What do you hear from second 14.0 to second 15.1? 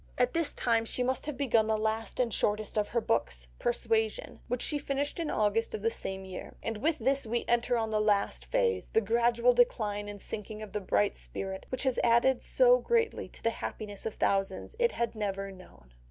of thousands it